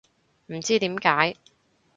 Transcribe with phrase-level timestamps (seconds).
[0.47, 1.35] 唔知點解